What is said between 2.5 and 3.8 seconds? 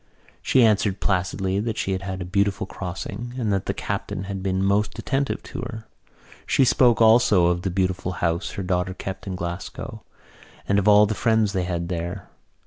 crossing and that the